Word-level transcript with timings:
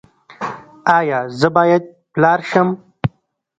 ایا 0.97 1.19
زه 1.39 1.47
باید 1.55 1.83
پلار 2.13 2.39
شم؟ 2.49 2.67